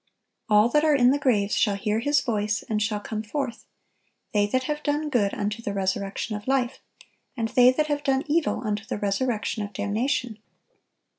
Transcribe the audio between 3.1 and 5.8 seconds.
forth; they that have done good, unto the